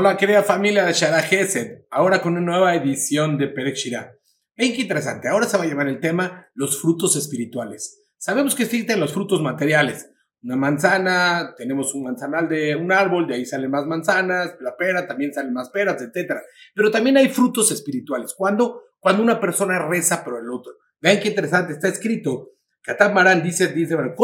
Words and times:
Hola 0.00 0.16
querida 0.16 0.44
familia 0.44 0.84
de 0.84 0.92
Shara 0.92 1.22
Gesed, 1.22 1.86
ahora 1.90 2.22
con 2.22 2.34
una 2.34 2.40
nueva 2.40 2.72
edición 2.76 3.36
de 3.36 3.48
Perek 3.48 3.74
Shira. 3.74 4.14
Ven 4.56 4.72
qué 4.72 4.82
interesante, 4.82 5.26
ahora 5.28 5.46
se 5.46 5.58
va 5.58 5.64
a 5.64 5.66
llamar 5.66 5.88
el 5.88 5.98
tema 5.98 6.46
los 6.54 6.80
frutos 6.80 7.16
espirituales. 7.16 8.06
Sabemos 8.16 8.54
que 8.54 8.62
existen 8.62 9.00
los 9.00 9.12
frutos 9.12 9.42
materiales. 9.42 10.08
Una 10.40 10.54
manzana, 10.54 11.52
tenemos 11.56 11.96
un 11.96 12.04
manzanal 12.04 12.48
de 12.48 12.76
un 12.76 12.92
árbol, 12.92 13.26
de 13.26 13.34
ahí 13.34 13.44
salen 13.44 13.72
más 13.72 13.86
manzanas, 13.86 14.54
la 14.60 14.76
pera, 14.76 15.08
también 15.08 15.34
salen 15.34 15.52
más 15.52 15.70
peras, 15.70 16.00
etc. 16.00 16.32
Pero 16.76 16.92
también 16.92 17.16
hay 17.16 17.28
frutos 17.28 17.72
espirituales. 17.72 18.34
Cuando, 18.38 18.82
cuando 19.00 19.20
una 19.20 19.40
persona 19.40 19.84
reza 19.84 20.22
por 20.22 20.38
el 20.40 20.48
otro. 20.48 20.74
Vean 21.00 21.18
qué 21.18 21.30
interesante, 21.30 21.72
está 21.72 21.88
escrito 21.88 22.52
Katab 22.88 23.12
Maran 23.12 23.42
dice, 23.42 23.68
dice. 23.68 23.94
Una 23.94 24.14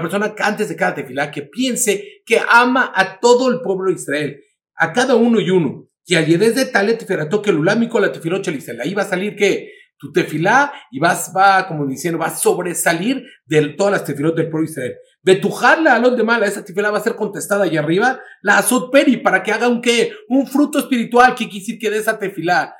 persona 0.00 0.34
que 0.34 0.42
antes 0.42 0.70
de 0.70 0.76
cada 0.76 0.94
tefilá 0.94 1.30
que 1.30 1.42
piense 1.42 2.22
que 2.24 2.40
ama 2.48 2.90
a 2.94 3.20
todo 3.20 3.52
el 3.52 3.60
pueblo 3.60 3.90
de 3.90 3.96
Israel, 3.96 4.40
a 4.74 4.94
cada 4.94 5.16
uno 5.16 5.38
y 5.38 5.50
uno. 5.50 5.90
Y 6.06 6.14
al 6.14 6.24
de 6.26 6.64
Talet 6.64 6.98
Teferato 6.98 7.42
que 7.42 7.52
Lulámico 7.52 8.00
la 8.00 8.10
Tefilocha 8.10 8.50
Ahí 8.82 8.94
va 8.94 9.02
a 9.02 9.06
salir 9.06 9.36
que 9.36 9.70
tu 9.98 10.12
tefilá 10.12 10.72
y 10.90 10.98
vas, 10.98 11.30
va, 11.36 11.68
como 11.68 11.86
diciendo, 11.86 12.18
va 12.18 12.28
a 12.28 12.34
sobresalir 12.34 13.22
de 13.44 13.68
todas 13.68 13.92
las 13.92 14.04
tefilot 14.06 14.34
del 14.34 14.48
pueblo 14.48 14.66
de 14.66 14.72
Israel. 14.72 14.94
Betujarla 15.22 15.94
a 15.94 15.98
los 15.98 16.16
demás, 16.16 16.40
esa 16.42 16.64
tefilá 16.64 16.90
va 16.90 16.98
a 16.98 17.02
ser 17.02 17.16
contestada 17.16 17.66
y 17.66 17.76
arriba, 17.76 18.18
la 18.40 18.58
azot 18.58 18.90
peri, 18.90 19.18
para 19.18 19.42
que 19.42 19.52
haga 19.52 19.68
un 19.68 19.82
qué, 19.82 20.12
un 20.28 20.46
fruto 20.46 20.78
espiritual, 20.78 21.34
que 21.34 21.50
quisiera 21.50 21.78
que 21.78 21.90
de 21.90 21.98
esa 21.98 22.18
tefilá 22.18 22.74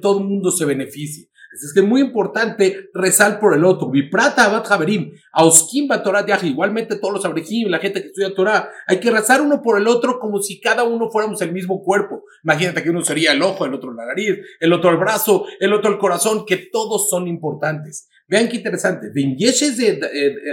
todo 0.00 0.18
el 0.18 0.24
mundo 0.24 0.50
se 0.50 0.64
beneficie. 0.64 1.28
Es 1.64 1.72
que 1.72 1.80
es 1.80 1.86
muy 1.86 2.00
importante 2.00 2.90
rezar 2.92 3.40
por 3.40 3.54
el 3.54 3.64
otro. 3.64 3.90
Viprata 3.90 4.44
abat 4.44 4.66
javerim, 4.66 5.12
auskim 5.32 5.88
Torah 6.02 6.24
Igualmente 6.42 6.96
todos 6.96 7.14
los 7.14 7.24
abrejim, 7.24 7.68
la 7.68 7.78
gente 7.78 8.00
que 8.00 8.08
estudia 8.08 8.34
Torah, 8.34 8.70
hay 8.86 9.00
que 9.00 9.10
rezar 9.10 9.40
uno 9.40 9.62
por 9.62 9.80
el 9.80 9.88
otro 9.88 10.18
como 10.18 10.40
si 10.40 10.60
cada 10.60 10.84
uno 10.84 11.10
fuéramos 11.10 11.40
el 11.42 11.52
mismo 11.52 11.82
cuerpo. 11.82 12.24
Imagínate 12.44 12.82
que 12.82 12.90
uno 12.90 13.02
sería 13.02 13.32
el 13.32 13.42
ojo, 13.42 13.64
el 13.64 13.74
otro 13.74 13.92
la 13.92 14.06
nariz, 14.06 14.38
el 14.60 14.72
otro 14.72 14.90
el 14.90 14.96
brazo, 14.96 15.46
el 15.60 15.72
otro 15.72 15.90
el 15.90 15.98
corazón, 15.98 16.44
que 16.46 16.56
todos 16.70 17.08
son 17.08 17.28
importantes. 17.28 18.08
Vean 18.28 18.48
qué 18.48 18.56
interesante. 18.56 19.08
Yeshes 19.14 19.76
de 19.76 20.00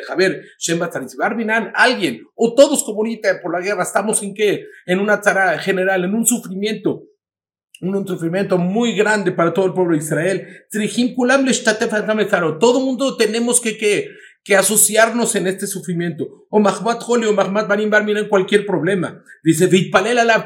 Javier 0.07 0.43
Barbinan, 1.17 1.71
alguien, 1.73 2.21
o 2.35 2.53
todos 2.53 2.83
como 2.83 2.99
ahorita 2.99 3.41
por 3.41 3.51
la 3.51 3.61
guerra, 3.65 3.83
estamos 3.83 4.21
en 4.21 4.33
qué? 4.33 4.65
En 4.85 4.99
una 4.99 5.21
tara 5.21 5.57
general, 5.57 6.03
en 6.03 6.13
un 6.13 6.25
sufrimiento 6.25 7.03
un 7.81 8.07
sufrimiento 8.07 8.57
muy 8.57 8.95
grande 8.95 9.31
para 9.31 9.53
todo 9.53 9.65
el 9.65 9.73
pueblo 9.73 9.97
de 9.97 10.03
Israel. 10.03 10.47
Todo 12.59 12.79
el 12.79 12.85
mundo 12.85 13.17
tenemos 13.17 13.59
que, 13.59 13.77
que, 13.77 14.09
que 14.43 14.55
asociarnos 14.55 15.35
en 15.35 15.47
este 15.47 15.67
sufrimiento. 15.67 16.45
O 16.49 16.59
Mahmat 16.59 17.01
Holi 17.07 17.25
o 17.27 17.33
Mahmat 17.33 17.67
Barim 17.67 17.89
Bar, 17.89 18.03
miren 18.03 18.27
cualquier 18.27 18.65
problema. 18.65 19.23
Dice, 19.41 19.69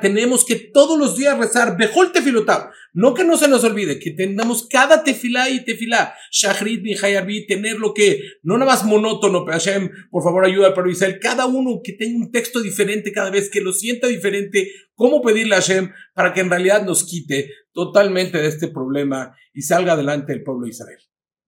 tenemos 0.02 0.46
que 0.46 0.56
todos 0.56 1.00
los 1.00 1.18
días 1.18 1.38
rezar, 1.38 1.78
Bejol 1.78 2.12
Tefilotab. 2.12 2.70
No 2.94 3.14
que 3.14 3.24
no 3.24 3.38
se 3.38 3.48
nos 3.48 3.64
olvide, 3.64 4.00
que 4.00 4.12
tengamos 4.12 4.68
cada 4.68 5.04
tefilá 5.04 5.50
y 5.50 5.64
tefilá, 5.64 6.16
Shahrit, 6.32 6.84
Hayarbi, 7.04 7.46
tener 7.46 7.78
lo 7.78 7.94
que, 7.94 8.22
no 8.42 8.58
nada 8.58 8.72
más 8.72 8.86
monótono, 8.86 9.46
Hashem, 9.46 9.90
por 10.10 10.24
favor 10.24 10.46
ayuda 10.46 10.68
al 10.68 10.74
pueblo 10.74 10.92
Israel, 10.92 11.20
cada 11.22 11.46
uno 11.46 11.82
que 11.84 11.94
tenga 11.94 12.18
un 12.18 12.32
texto 12.32 12.60
diferente 12.60 13.12
cada 13.12 13.30
vez, 13.30 13.52
que 13.52 13.62
lo 13.62 13.72
sienta 13.72 14.08
diferente, 14.08 14.72
cómo 14.96 15.22
pedirle 15.22 15.56
a 15.56 15.62
Hashem 15.62 15.92
para 16.16 16.34
que 16.34 16.42
en 16.42 16.50
realidad 16.50 16.84
nos 16.86 17.04
quite 17.04 17.52
totalmente 17.72 18.40
de 18.40 18.48
este 18.48 18.68
problema 18.68 19.36
y 19.54 19.62
salga 19.62 19.94
adelante 19.94 20.34
el 20.34 20.44
pueblo 20.44 20.64
de 20.64 20.72
Israel. 20.72 21.00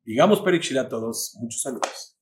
Digamos 0.04 0.42
Perikshir 0.42 0.78
a 0.78 0.88
todos, 0.88 1.36
muchos 1.40 1.62
saludos. 1.62 2.19